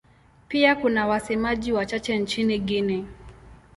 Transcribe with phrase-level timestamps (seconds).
[0.47, 3.05] Pia kuna wasemaji wachache nchini Guinea.